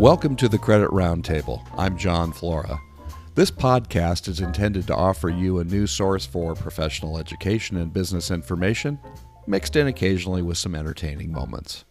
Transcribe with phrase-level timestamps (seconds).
[0.00, 1.62] Welcome to the Credit Roundtable.
[1.76, 2.80] I'm Jon Flora.
[3.34, 8.30] This podcast is intended to offer you a new source for professional education and business
[8.30, 8.98] information,
[9.46, 11.84] mixed in occasionally with some entertaining moments.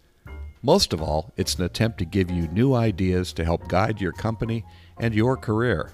[0.64, 4.14] Most of all, it's an attempt to give you new ideas to help guide your
[4.14, 4.66] company
[4.98, 5.92] and your career.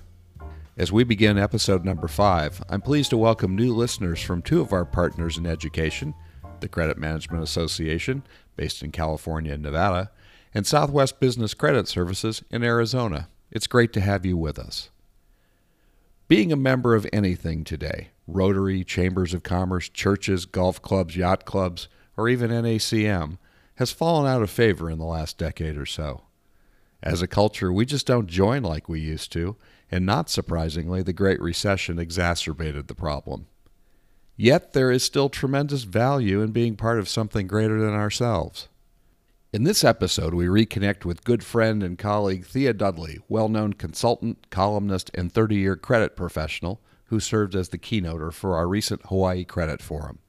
[0.78, 4.72] As we begin episode number five, I'm pleased to welcome new listeners from two of
[4.72, 6.14] our partners in education
[6.62, 8.24] the Credit Management Association,
[8.56, 10.10] based in California and Nevada,
[10.56, 13.28] and Southwest Business Credit Services in Arizona.
[13.52, 14.90] It's great to have you with us.
[16.30, 21.90] Being a member of anything today Rotary, Chambers of Commerce, churches, golf clubs, yacht clubs,
[22.16, 23.38] or even NACM
[23.76, 26.24] has fallen out of favor in the last decade or so.
[27.04, 29.58] As a culture, we just don't join like we used to,
[29.92, 33.48] and not surprisingly, the Great Recession exacerbated the problem.
[34.38, 38.70] Yet there is still tremendous value in being part of something greater than ourselves.
[39.56, 44.50] In this episode, we reconnect with good friend and colleague Thea Dudley, well known consultant,
[44.50, 49.46] columnist, and 30 year credit professional who served as the keynoter for our recent Hawaii
[49.46, 50.20] Credit Forum.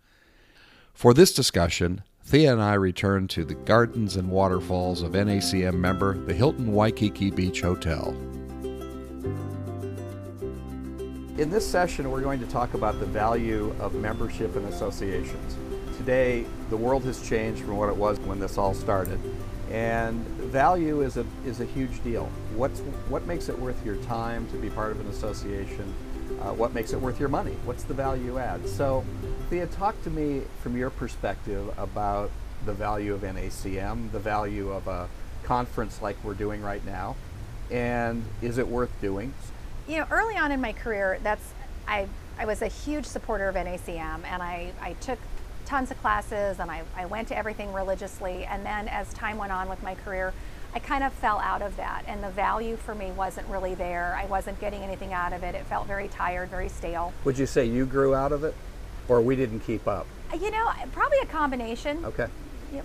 [0.94, 6.16] For this discussion, Thea and I return to the gardens and waterfalls of NACM member,
[6.16, 8.10] the Hilton Waikiki Beach Hotel.
[11.36, 15.56] In this session, we're going to talk about the value of membership and associations
[16.06, 19.18] today the world has changed from what it was when this all started.
[19.72, 22.30] And value is a, is a huge deal.
[22.54, 25.92] What's, what makes it worth your time to be part of an association?
[26.40, 27.56] Uh, what makes it worth your money?
[27.64, 28.68] What's the value add?
[28.68, 29.04] So,
[29.50, 32.30] Thea, talk to me from your perspective about
[32.66, 35.08] the value of NACM, the value of a
[35.42, 37.16] conference like we're doing right now,
[37.68, 39.34] and is it worth doing?
[39.88, 41.52] You know, early on in my career, that's
[41.88, 42.06] I
[42.38, 45.18] I was a huge supporter of NACM, and I, I took
[45.66, 48.44] tons of classes and I, I went to everything religiously.
[48.44, 50.32] And then as time went on with my career,
[50.74, 52.04] I kind of fell out of that.
[52.06, 54.16] And the value for me wasn't really there.
[54.18, 55.54] I wasn't getting anything out of it.
[55.54, 57.12] It felt very tired, very stale.
[57.24, 58.54] Would you say you grew out of it
[59.08, 60.06] or we didn't keep up?
[60.32, 62.04] Uh, you know, probably a combination.
[62.04, 62.28] Okay.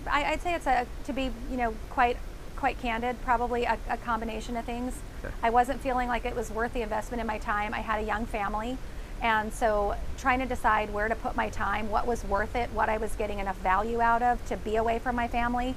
[0.09, 2.17] I, would say it's a, to be, you know, quite
[2.55, 4.99] quite candid, probably a, a combination of things.
[5.25, 5.33] Okay.
[5.41, 7.73] I wasn't feeling like it was worth the investment in my time.
[7.73, 8.77] I had a young family.
[9.21, 12.89] And so trying to decide where to put my time, what was worth it, what
[12.89, 15.75] I was getting enough value out of to be away from my family,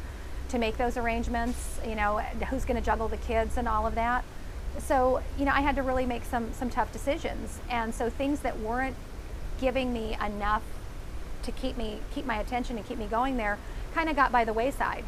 [0.49, 2.19] to make those arrangements, you know,
[2.49, 4.25] who's going to juggle the kids and all of that.
[4.79, 7.61] So, you know, I had to really make some some tough decisions.
[7.69, 8.97] And so things that weren't
[9.61, 10.63] giving me enough
[11.43, 13.59] to keep me keep my attention and keep me going there
[13.95, 15.05] kind of got by the wayside.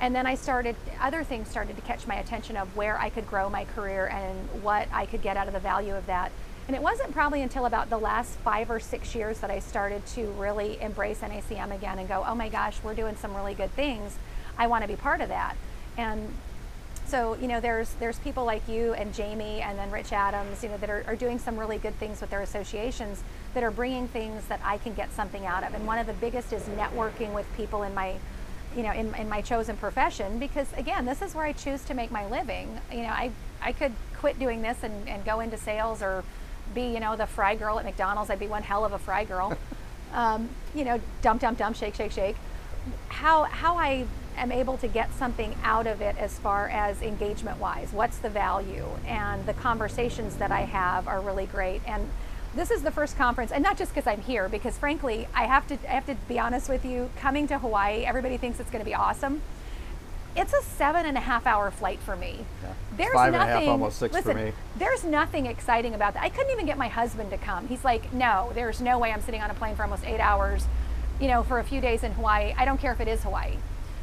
[0.00, 3.26] And then I started other things started to catch my attention of where I could
[3.26, 6.32] grow my career and what I could get out of the value of that.
[6.66, 10.04] And it wasn't probably until about the last five or six years that I started
[10.06, 13.70] to really embrace NACM again and go, oh my gosh, we're doing some really good
[13.72, 14.16] things.
[14.58, 15.56] I want to be part of that.
[15.96, 16.34] And
[17.04, 20.68] so, you know, there's there's people like you and Jamie and then Rich Adams, you
[20.68, 23.22] know, that are, are doing some really good things with their associations
[23.54, 25.72] that are bringing things that I can get something out of.
[25.72, 28.16] And one of the biggest is networking with people in my
[28.76, 31.94] you know, in, in my chosen profession, because again, this is where I choose to
[31.94, 32.78] make my living.
[32.92, 33.30] You know, I,
[33.62, 36.24] I could quit doing this and, and go into sales or
[36.74, 38.30] be, you know, the fry girl at McDonald's.
[38.30, 39.56] I'd be one hell of a fry girl.
[40.12, 42.36] um, you know, dump, dump, dump, shake, shake, shake.
[43.08, 44.06] How how I
[44.36, 47.92] am able to get something out of it as far as engagement wise.
[47.92, 48.86] What's the value?
[49.06, 51.80] And the conversations that I have are really great.
[51.86, 52.08] And
[52.54, 55.66] this is the first conference, and not just because I'm here, because frankly, I have
[55.68, 57.10] to I have to be honest with you.
[57.18, 59.42] Coming to Hawaii, everybody thinks it's going to be awesome
[60.36, 62.44] it's a seven and a half hour flight for me.
[62.62, 62.72] Yeah.
[62.96, 64.52] There's Five nothing, and a half, almost six listen, for me.
[64.76, 66.22] There's nothing exciting about that.
[66.22, 67.68] I couldn't even get my husband to come.
[67.68, 70.66] He's like, no, there's no way I'm sitting on a plane for almost eight hours,
[71.20, 72.54] you know, for a few days in Hawaii.
[72.56, 73.56] I don't care if it is Hawaii.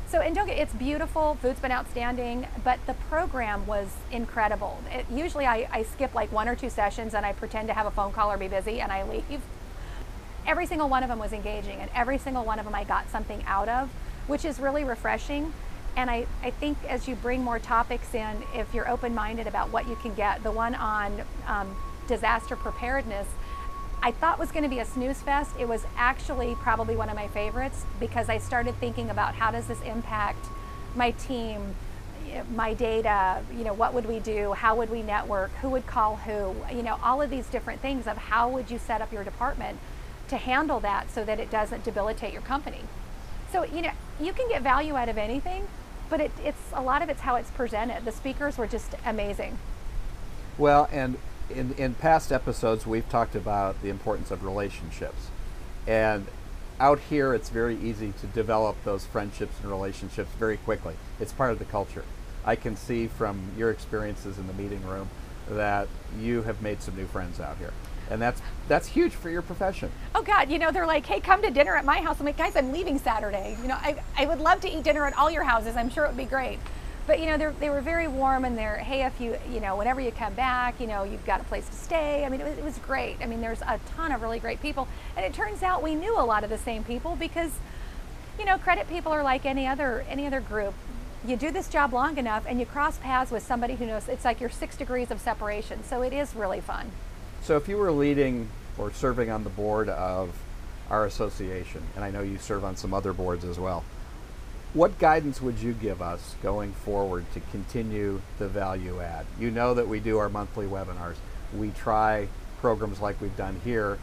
[0.07, 1.39] So, and don't get, it's beautiful.
[1.41, 4.79] Food's been outstanding, but the program was incredible.
[4.91, 7.87] It, usually I, I skip like one or two sessions and I pretend to have
[7.87, 9.41] a phone call or be busy and I leave.
[10.45, 13.09] Every single one of them was engaging and every single one of them I got
[13.09, 13.89] something out of,
[14.27, 15.51] which is really refreshing
[15.95, 19.71] and I, I think as you bring more topics in, if you're open minded about
[19.71, 21.75] what you can get, the one on um,
[22.07, 23.27] disaster preparedness,
[24.01, 25.51] I thought was going to be a snooze fest.
[25.59, 29.67] It was actually probably one of my favorites because I started thinking about how does
[29.67, 30.45] this impact
[30.95, 31.75] my team,
[32.53, 34.53] my data, you know, what would we do?
[34.53, 35.51] How would we network?
[35.61, 36.55] Who would call who?
[36.75, 39.79] You know, all of these different things of how would you set up your department
[40.29, 42.81] to handle that so that it doesn't debilitate your company.
[43.51, 45.67] So, you know, you can get value out of anything,
[46.13, 48.05] but it, it's a lot of it's how it's presented.
[48.05, 49.57] The speakers were just amazing.
[50.59, 51.17] Well, and
[51.49, 55.29] in, in past episodes, we've talked about the importance of relationships.
[55.87, 56.27] And
[56.79, 60.93] out here, it's very easy to develop those friendships and relationships very quickly.
[61.19, 62.05] It's part of the culture.
[62.45, 65.09] I can see from your experiences in the meeting room
[65.49, 65.87] that
[66.19, 67.73] you have made some new friends out here.
[68.09, 69.91] And that's that's huge for your profession.
[70.15, 72.19] Oh God, you know, they're like, hey, come to dinner at my house.
[72.19, 73.57] I'm like, guys, I'm leaving Saturday.
[73.61, 75.75] You know, I, I would love to eat dinner at all your houses.
[75.75, 76.59] I'm sure it would be great.
[77.05, 79.99] But you know, they were very warm and they're, hey, if you, you know, whenever
[79.99, 82.23] you come back, you know, you've got a place to stay.
[82.23, 83.17] I mean, it was, it was great.
[83.21, 84.87] I mean, there's a ton of really great people.
[85.17, 87.51] And it turns out we knew a lot of the same people because,
[88.39, 90.73] you know, credit people are like any other any other group
[91.25, 94.25] you do this job long enough and you cross paths with somebody who knows it's
[94.25, 95.83] like your six degrees of separation.
[95.83, 96.91] So it is really fun.
[97.43, 100.33] So if you were leading or serving on the board of
[100.89, 103.83] our association, and I know you serve on some other boards as well,
[104.73, 109.25] what guidance would you give us going forward to continue the value add?
[109.37, 111.15] You know that we do our monthly webinars.
[111.55, 112.29] We try
[112.59, 113.99] programs like we've done here.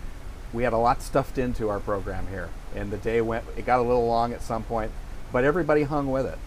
[0.53, 3.81] We had a lot stuffed into our program here, and the day went, it got
[3.81, 4.93] a little long at some point,
[5.33, 6.39] but everybody hung with it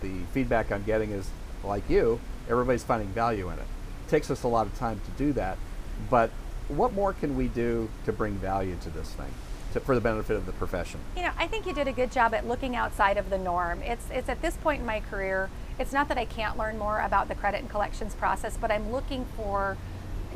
[0.00, 1.28] the feedback I'm getting is
[1.62, 3.66] like you, everybody's finding value in it.
[4.06, 5.58] It takes us a lot of time to do that,
[6.08, 6.30] but
[6.68, 9.32] what more can we do to bring value to this thing?
[9.72, 11.00] To, for the benefit of the profession?
[11.16, 13.82] You know, I think you did a good job at looking outside of the norm.
[13.82, 15.48] It's, it's at this point in my career,
[15.78, 18.90] it's not that I can't learn more about the credit and collections process, but I'm
[18.92, 19.76] looking for,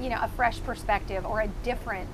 [0.00, 2.08] you know, a fresh perspective or a different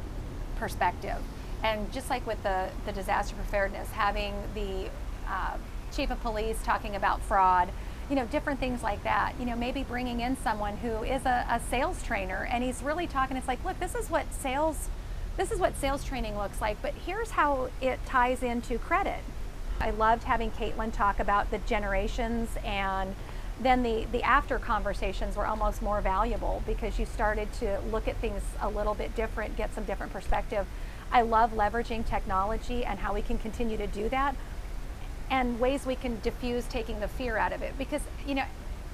[0.56, 1.18] perspective.
[1.62, 4.88] And just like with the, the disaster preparedness, having the
[5.28, 5.58] uh,
[5.92, 7.68] chief of police talking about fraud,
[8.10, 9.34] you know, different things like that.
[9.38, 13.06] You know, maybe bringing in someone who is a, a sales trainer and he's really
[13.06, 13.36] talking.
[13.36, 14.88] It's like, look, this is what sales,
[15.36, 19.20] this is what sales training looks like, but here's how it ties into credit.
[19.80, 23.14] I loved having Caitlin talk about the generations and
[23.60, 28.16] then the, the after conversations were almost more valuable because you started to look at
[28.16, 30.66] things a little bit different, get some different perspective.
[31.12, 34.34] I love leveraging technology and how we can continue to do that
[35.30, 37.76] and ways we can diffuse taking the fear out of it.
[37.78, 38.44] Because you know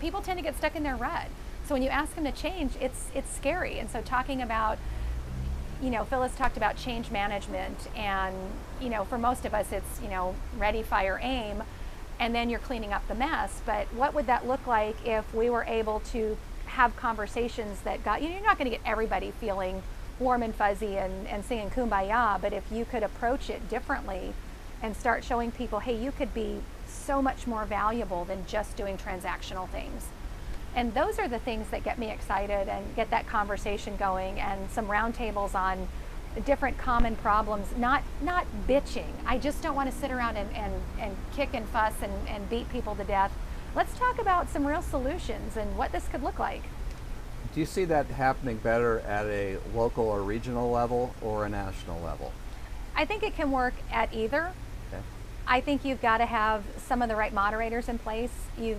[0.01, 1.29] people tend to get stuck in their rut.
[1.67, 3.79] So when you ask them to change it's it's scary.
[3.79, 4.79] And so talking about
[5.83, 8.35] you know phyllis talked about change management and
[8.81, 11.63] you know for most of us it's you know ready fire aim
[12.19, 13.61] and then you're cleaning up the mess.
[13.67, 16.37] But what would that look like if we were able to
[16.67, 19.83] have conversations that got you know you're not going to get everybody feeling
[20.19, 24.35] warm and fuzzy and, and singing kumbaya but if you could approach it differently
[24.83, 28.97] and start showing people, hey, you could be so much more valuable than just doing
[28.97, 30.07] transactional things.
[30.75, 34.71] And those are the things that get me excited and get that conversation going and
[34.71, 35.89] some roundtables on
[36.45, 39.11] different common problems, not not bitching.
[39.27, 42.49] I just don't want to sit around and, and, and kick and fuss and, and
[42.51, 43.33] beat people to death.
[43.75, 46.63] Let's talk about some real solutions and what this could look like.
[47.55, 52.03] Do you see that happening better at a local or regional level or a national
[52.03, 52.33] level?
[52.95, 54.53] I think it can work at either.
[55.47, 58.33] I think you've got to have some of the right moderators in place.
[58.59, 58.79] You,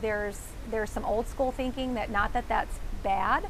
[0.00, 0.40] there's
[0.70, 3.46] there's some old school thinking that not that that's bad,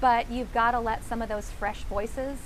[0.00, 2.38] but you've got to let some of those fresh voices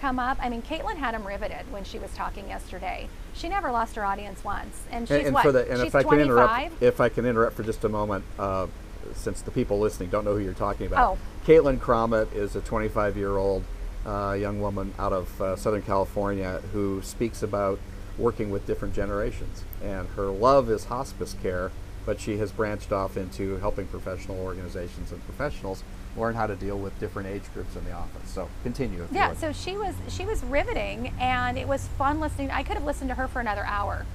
[0.00, 0.38] come up.
[0.40, 3.08] I mean, Caitlin had them riveted when she was talking yesterday.
[3.34, 5.42] She never lost her audience once, and she's and, and what?
[5.42, 6.04] For the, and she's if I 25?
[6.04, 8.66] can interrupt, if I can interrupt for just a moment, uh,
[9.14, 11.12] since the people listening don't know who you're talking about.
[11.12, 11.18] Oh.
[11.46, 13.64] Caitlin Cromit is a 25 year old
[14.06, 17.78] uh, young woman out of uh, Southern California who speaks about
[18.20, 19.64] working with different generations.
[19.82, 21.70] And her love is hospice care,
[22.06, 25.82] but she has branched off into helping professional organizations and professionals
[26.16, 28.30] learn how to deal with different age groups in the office.
[28.30, 29.06] So continue.
[29.12, 32.50] yeah, so she was she was riveting, and it was fun listening.
[32.50, 34.06] I could have listened to her for another hour,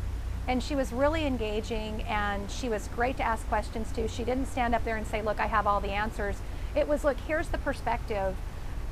[0.47, 4.07] and she was really engaging, and she was great to ask questions to.
[4.07, 6.38] She didn't stand up there and say, "Look, I have all the answers."
[6.75, 8.35] It was, "Look, here's the perspective."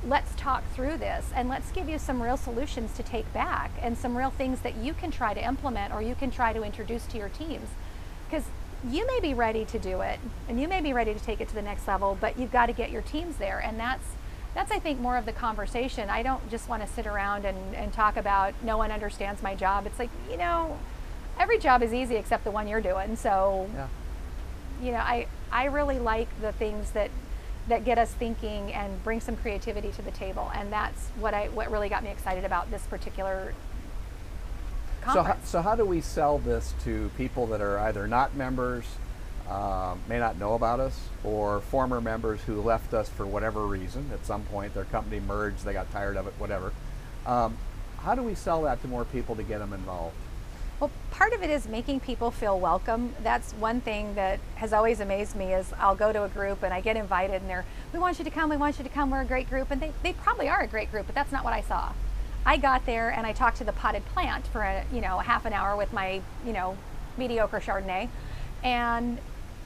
[0.07, 3.97] Let's talk through this and let's give you some real solutions to take back and
[3.97, 7.05] some real things that you can try to implement or you can try to introduce
[7.07, 7.69] to your teams.
[8.29, 8.43] Because
[8.89, 10.19] you may be ready to do it
[10.49, 12.65] and you may be ready to take it to the next level, but you've got
[12.65, 13.59] to get your teams there.
[13.59, 14.03] And that's
[14.53, 16.09] that's I think more of the conversation.
[16.09, 19.55] I don't just want to sit around and, and talk about no one understands my
[19.55, 19.87] job.
[19.87, 20.77] It's like, you know,
[21.39, 23.15] every job is easy except the one you're doing.
[23.15, 23.87] So yeah.
[24.81, 27.09] you know, I I really like the things that
[27.67, 30.51] that get us thinking and bring some creativity to the table.
[30.53, 33.53] And that's what I what really got me excited about this particular
[35.01, 35.49] conference.
[35.49, 38.85] So, how, so how do we sell this to people that are either not members,
[39.49, 44.09] um, may not know about us, or former members who left us for whatever reason
[44.13, 44.73] at some point?
[44.73, 46.73] Their company merged, they got tired of it, whatever.
[47.25, 47.57] Um,
[47.99, 50.15] how do we sell that to more people to get them involved?
[50.79, 53.13] Well, part of it is making people feel welcome.
[53.23, 56.73] That's one thing that has always amazed me is I'll go to a group and
[56.73, 59.09] I get invited and they're, we want you to come, we want you to come,
[59.11, 59.71] we're a great group.
[59.71, 61.93] And they, they probably are a great group, but that's not what I saw.
[62.45, 65.23] I got there and I talked to the potted plant for a, you know, a
[65.23, 66.77] half an hour with my, you know,
[67.17, 68.09] mediocre Chardonnay.
[68.63, 69.19] And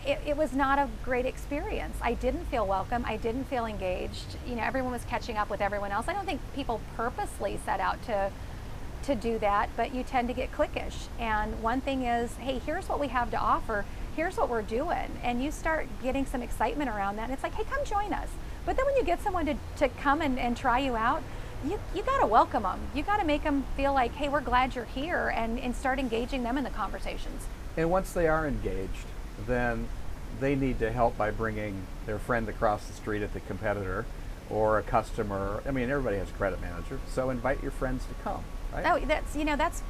[0.06, 1.98] it, it, was not a great experience.
[2.02, 3.04] I didn't feel welcome.
[3.06, 4.38] I didn't feel engaged.
[4.48, 6.08] You know, everyone was catching up with everyone else.
[6.08, 8.32] I don't think people purposely set out to
[9.08, 11.08] to do that, but you tend to get cliquish.
[11.18, 13.86] And one thing is, hey, here's what we have to offer.
[14.16, 15.18] Here's what we're doing.
[15.24, 17.24] And you start getting some excitement around that.
[17.24, 18.30] And it's like, hey, come join us.
[18.66, 21.24] But then when you get someone to, to come and, and try you out,
[21.66, 22.80] you, you got to welcome them.
[22.94, 26.00] You got to make them feel like, hey, we're glad you're here and, and start
[26.00, 27.46] engaging them in the conversations.
[27.78, 29.06] And once they are engaged,
[29.48, 29.88] then
[30.40, 34.06] they need to help by bringing their friend across the street at the competitor
[34.50, 35.64] or a customer.
[35.66, 38.44] I mean, everybody has a credit manager, so invite your friends to come.
[38.74, 38.86] Right?
[38.86, 39.84] Oh, that's you know that's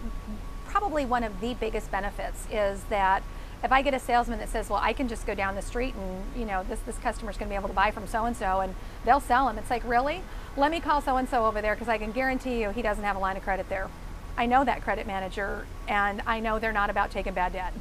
[0.67, 3.23] probably one of the biggest benefits is that
[3.63, 5.95] if I get a salesman that says, "Well, I can just go down the street
[5.95, 8.35] and you know this this customer's going to be able to buy from so and
[8.35, 10.21] so and they'll sell them," it's like really.
[10.55, 13.03] Let me call so and so over there because I can guarantee you he doesn't
[13.03, 13.89] have a line of credit there.
[14.37, 17.73] I know that credit manager and I know they're not about taking bad debt.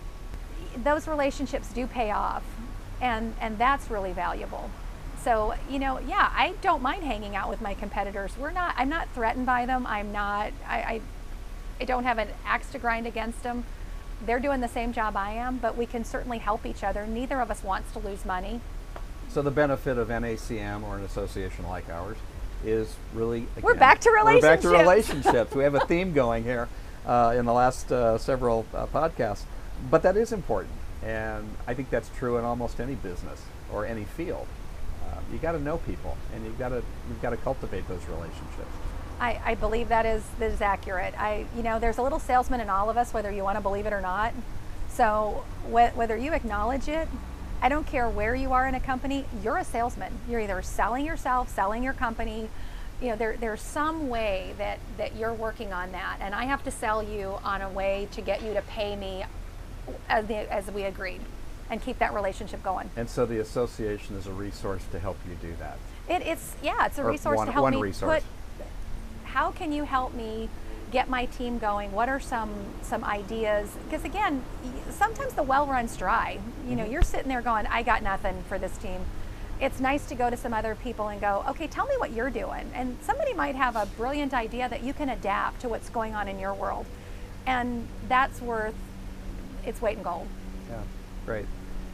[0.77, 2.45] Those relationships do pay off
[3.01, 4.71] and and that's really valuable.
[5.27, 8.31] So, you know, yeah, I don't mind hanging out with my competitors.
[8.39, 9.85] We're not I'm not threatened by them.
[9.85, 11.01] I'm not I I,
[11.81, 13.65] I don't have an axe to grind against them.
[14.25, 17.09] They're doing the same job I am, but we can certainly help each other.
[17.09, 18.61] Neither of us wants to lose money.
[19.29, 22.19] So the benefit of NACM or an association like ours
[22.65, 24.65] is really again, we're back to relationships.
[24.65, 25.55] We're back to relationships.
[25.57, 26.69] we have a theme going here
[27.05, 29.43] uh, in the last uh, several uh, podcasts,
[29.91, 30.75] but that is important.
[31.03, 33.43] And I think that's true in almost any business
[33.73, 34.47] or any field.
[35.07, 38.05] Uh, you got to know people, and you've got to you've got to cultivate those
[38.07, 38.73] relationships.
[39.21, 41.15] I, I believe that is that is accurate.
[41.19, 43.63] I you know there's a little salesman in all of us, whether you want to
[43.63, 44.35] believe it or not.
[44.89, 47.09] So wh- whether you acknowledge it,
[47.63, 50.13] I don't care where you are in a company, you're a salesman.
[50.29, 52.49] You're either selling yourself, selling your company.
[53.01, 56.65] You know, there, there's some way that, that you're working on that, and I have
[56.65, 59.25] to sell you on a way to get you to pay me
[60.09, 61.21] as, as we agreed
[61.71, 62.91] and keep that relationship going.
[62.97, 65.79] And so the association is a resource to help you do that.
[66.09, 68.23] It, it's yeah, it's a or resource one, to help one me resource.
[68.23, 68.69] put.
[69.25, 70.49] How can you help me
[70.93, 71.93] get my team going?
[71.93, 72.51] What are some
[72.83, 73.77] some ideas?
[73.85, 74.43] Because again,
[74.91, 76.39] sometimes the well runs dry.
[76.69, 76.93] You know, mm-hmm.
[76.93, 79.01] you're sitting there going, "I got nothing for this team."
[79.59, 82.31] It's nice to go to some other people and go, "Okay, tell me what you're
[82.31, 86.15] doing." And somebody might have a brilliant idea that you can adapt to what's going
[86.15, 86.87] on in your world,
[87.47, 88.75] and that's worth
[89.65, 90.29] it's weight in gold.
[90.71, 90.83] Yeah,
[91.27, 91.47] great.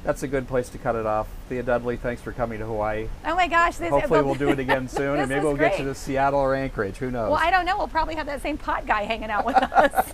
[0.04, 1.28] That's a good place to cut it off.
[1.48, 3.08] Thea Dudley, thanks for coming to Hawaii.
[3.24, 3.76] Oh my gosh!
[3.76, 5.72] This, Hopefully, we'll do it again soon, and maybe we'll great.
[5.72, 6.96] get you to Seattle or Anchorage.
[6.96, 7.30] Who knows?
[7.30, 7.78] Well, I don't know.
[7.78, 10.12] We'll probably have that same pot guy hanging out with us.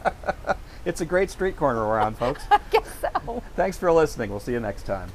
[0.84, 2.42] it's a great street corner we're on, folks.
[2.50, 3.42] I guess so.
[3.56, 4.30] Thanks for listening.
[4.30, 5.10] We'll see you next time.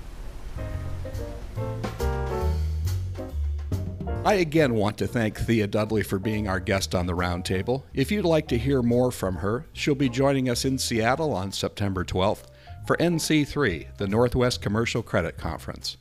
[4.25, 7.83] I again want to thank Thea Dudley for being our guest on the roundtable.
[7.93, 11.51] If you'd like to hear more from her, she'll be joining us in Seattle on
[11.51, 12.45] September 12th
[12.85, 15.97] for NC3, the Northwest Commercial Credit Conference.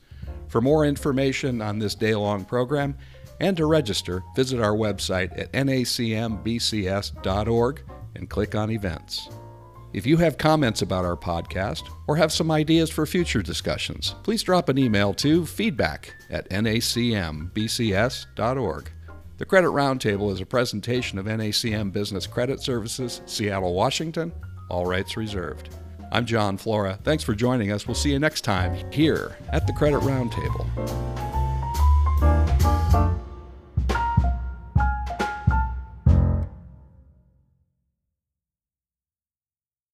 [0.49, 2.97] For more information on this day long program
[3.41, 7.03] and to register, visit our website at nacmbcs.org
[8.15, 9.29] and click on Events.
[9.93, 14.43] If you have comments about our podcast or have some ideas for future discussions, please
[14.43, 17.61] drop an email to feedback at nacmbcs.org.
[19.39, 24.33] The Credit Roundtable is a presentation of NACM Business Credit Services, Seattle, Washington,
[24.71, 25.69] all rights reserved.
[26.13, 26.99] I'm Jon Flora.
[27.05, 27.89] Thanks for joining us.
[27.89, 30.69] We'll see you next time here at the Credit Roundtable.